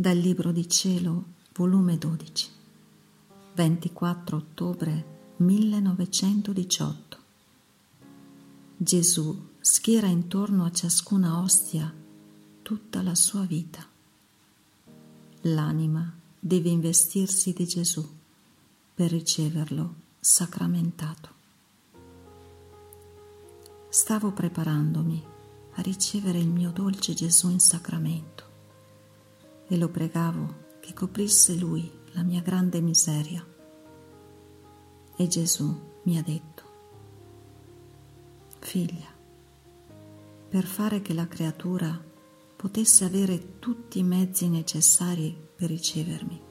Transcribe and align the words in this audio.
Dal 0.00 0.16
Libro 0.16 0.50
di 0.50 0.66
Cielo, 0.66 1.24
volume 1.52 1.98
12, 1.98 2.48
24 3.54 4.34
ottobre 4.34 5.34
1918. 5.36 7.18
Gesù 8.78 9.48
schiera 9.60 10.06
intorno 10.06 10.64
a 10.64 10.72
ciascuna 10.72 11.42
ostia 11.42 11.92
tutta 12.62 13.02
la 13.02 13.14
sua 13.14 13.42
vita. 13.42 13.86
L'anima 15.42 16.10
deve 16.38 16.70
investirsi 16.70 17.52
di 17.52 17.66
Gesù 17.66 18.08
per 18.94 19.10
riceverlo 19.10 19.94
sacramentato. 20.18 21.28
Stavo 23.90 24.32
preparandomi 24.32 25.22
a 25.74 25.82
ricevere 25.82 26.38
il 26.38 26.48
mio 26.48 26.70
dolce 26.70 27.12
Gesù 27.12 27.50
in 27.50 27.60
sacramento 27.60 28.48
e 29.70 29.76
lo 29.76 29.88
pregavo 29.88 30.78
che 30.80 30.92
coprisse 30.92 31.54
lui 31.54 31.88
la 32.12 32.22
mia 32.22 32.40
grande 32.40 32.80
miseria. 32.80 33.46
E 35.16 35.26
Gesù 35.28 35.80
mi 36.02 36.18
ha 36.18 36.22
detto, 36.22 36.62
figlia, 38.58 39.06
per 40.48 40.64
fare 40.64 41.00
che 41.02 41.14
la 41.14 41.28
creatura 41.28 42.02
potesse 42.56 43.04
avere 43.04 43.60
tutti 43.60 44.00
i 44.00 44.02
mezzi 44.02 44.48
necessari 44.48 45.38
per 45.54 45.68
ricevermi, 45.68 46.42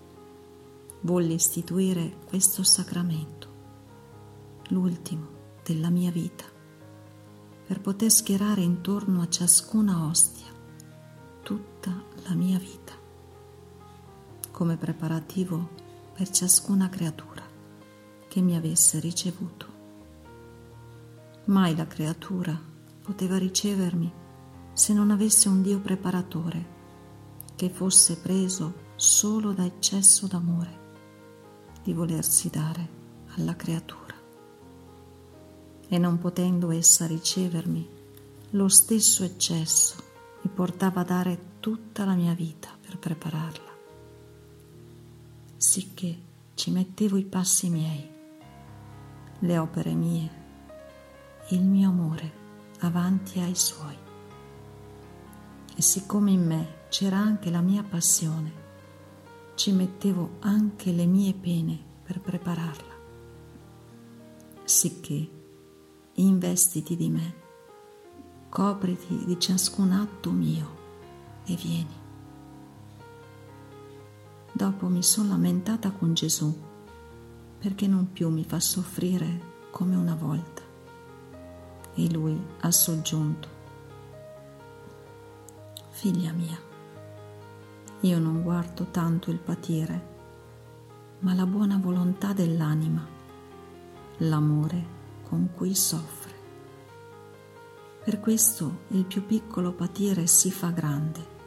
volli 1.01 1.33
istituire 1.33 2.19
questo 2.25 2.63
sacramento, 2.63 3.47
l'ultimo 4.69 5.57
della 5.61 5.89
mia 5.89 6.09
vita, 6.09 6.45
per 7.65 7.81
poter 7.81 8.11
schierare 8.11 8.61
intorno 8.61 9.21
a 9.21 9.27
ciascuna 9.27 10.05
ostia 10.05 10.47
tutta 11.43 11.91
la 12.23 12.33
mia 12.33 12.57
vita 12.57 12.98
come 14.59 14.75
preparativo 14.75 15.69
per 16.13 16.29
ciascuna 16.29 16.89
creatura 16.89 17.41
che 18.27 18.41
mi 18.41 18.57
avesse 18.57 18.99
ricevuto. 18.99 19.67
Mai 21.45 21.73
la 21.77 21.87
creatura 21.87 22.59
poteva 23.01 23.37
ricevermi 23.37 24.11
se 24.73 24.91
non 24.91 25.11
avesse 25.11 25.47
un 25.47 25.61
Dio 25.61 25.79
preparatore 25.79 26.65
che 27.55 27.69
fosse 27.69 28.17
preso 28.17 28.87
solo 28.97 29.53
da 29.53 29.63
eccesso 29.63 30.27
d'amore 30.27 30.91
di 31.81 31.93
volersi 31.93 32.49
dare 32.49 32.89
alla 33.37 33.55
creatura. 33.55 34.13
E 35.87 35.97
non 35.97 36.17
potendo 36.17 36.71
essa 36.71 37.07
ricevermi, 37.07 37.89
lo 38.49 38.67
stesso 38.67 39.23
eccesso 39.23 39.95
mi 40.41 40.51
portava 40.53 40.99
a 40.99 41.05
dare 41.05 41.39
tutta 41.61 42.03
la 42.03 42.13
mia 42.13 42.33
vita 42.33 42.77
per 42.81 42.97
prepararla 42.97 43.68
sicché 45.79 46.19
ci 46.55 46.71
mettevo 46.71 47.15
i 47.15 47.23
passi 47.23 47.69
miei, 47.69 48.05
le 49.39 49.57
opere 49.57 49.93
mie, 49.93 50.29
il 51.51 51.61
mio 51.61 51.87
amore 51.87 52.33
avanti 52.79 53.39
ai 53.39 53.55
suoi. 53.55 53.95
E 55.73 55.81
siccome 55.81 56.31
in 56.31 56.45
me 56.45 56.87
c'era 56.89 57.15
anche 57.15 57.49
la 57.49 57.61
mia 57.61 57.81
passione, 57.81 58.51
ci 59.55 59.71
mettevo 59.71 60.39
anche 60.39 60.91
le 60.91 61.05
mie 61.05 61.33
pene 61.33 61.79
per 62.03 62.19
prepararla. 62.19 62.93
Sicché 64.65 65.29
investiti 66.15 66.97
di 66.97 67.09
me, 67.09 67.33
copriti 68.49 69.23
di 69.23 69.39
ciascun 69.39 69.93
atto 69.93 70.29
mio 70.31 70.77
e 71.45 71.55
vieni. 71.55 72.07
Dopo 74.59 74.87
mi 74.87 75.01
sono 75.03 75.29
lamentata 75.29 75.89
con 75.91 76.13
Gesù 76.13 76.53
perché 77.59 77.87
non 77.87 78.11
più 78.11 78.27
mi 78.27 78.43
fa 78.43 78.59
soffrire 78.59 79.67
come 79.71 79.95
una 79.95 80.15
volta. 80.15 80.61
E 81.93 82.11
lui 82.11 82.37
ha 82.59 82.69
soggiunto, 82.69 83.47
figlia 85.91 86.33
mia, 86.33 86.59
io 88.01 88.19
non 88.19 88.43
guardo 88.43 88.87
tanto 88.91 89.31
il 89.31 89.37
patire, 89.37 90.07
ma 91.19 91.33
la 91.33 91.45
buona 91.45 91.77
volontà 91.77 92.33
dell'anima, 92.33 93.07
l'amore 94.17 94.85
con 95.23 95.51
cui 95.55 95.73
soffre. 95.73 96.33
Per 98.03 98.19
questo 98.19 98.79
il 98.89 99.05
più 99.05 99.25
piccolo 99.25 99.71
patire 99.71 100.27
si 100.27 100.51
fa 100.51 100.71
grande 100.71 101.37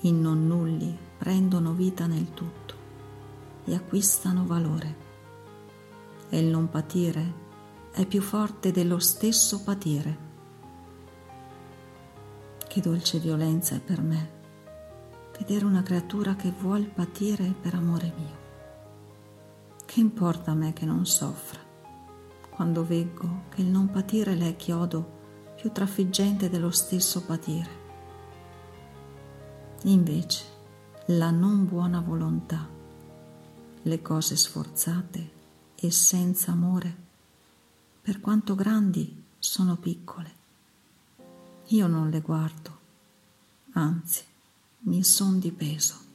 i 0.00 0.12
non 0.12 0.46
nulli 0.46 1.10
prendono 1.22 1.70
vita 1.72 2.08
nel 2.08 2.34
tutto 2.34 2.74
e 3.64 3.76
acquistano 3.76 4.44
valore. 4.44 4.96
E 6.28 6.36
il 6.36 6.46
non 6.46 6.68
patire 6.68 7.32
è 7.92 8.04
più 8.06 8.20
forte 8.20 8.72
dello 8.72 8.98
stesso 8.98 9.62
patire. 9.62 10.18
Che 12.66 12.80
dolce 12.80 13.20
violenza 13.20 13.76
è 13.76 13.80
per 13.80 14.02
me 14.02 14.30
vedere 15.38 15.64
una 15.64 15.84
creatura 15.84 16.34
che 16.34 16.52
vuol 16.58 16.86
patire 16.86 17.54
per 17.60 17.74
amore 17.74 18.12
mio. 18.16 18.38
Che 19.84 20.00
importa 20.00 20.50
a 20.50 20.54
me 20.54 20.72
che 20.72 20.84
non 20.84 21.06
soffra, 21.06 21.60
quando 22.50 22.84
veggo 22.84 23.42
che 23.48 23.60
il 23.60 23.68
non 23.68 23.90
patire 23.90 24.34
le 24.34 24.48
è 24.48 24.56
chiodo 24.56 25.20
più 25.54 25.70
trafiggente 25.70 26.50
dello 26.50 26.72
stesso 26.72 27.22
patire. 27.22 27.80
Invece, 29.84 30.51
la 31.06 31.30
non 31.30 31.66
buona 31.66 32.00
volontà, 32.00 32.68
le 33.82 34.02
cose 34.02 34.36
sforzate 34.36 35.30
e 35.74 35.90
senza 35.90 36.52
amore, 36.52 36.96
per 38.00 38.20
quanto 38.20 38.54
grandi 38.54 39.24
sono 39.38 39.76
piccole. 39.76 40.30
Io 41.68 41.86
non 41.88 42.08
le 42.08 42.20
guardo, 42.20 42.78
anzi 43.72 44.22
mi 44.80 45.02
son 45.02 45.40
di 45.40 45.50
peso. 45.50 46.11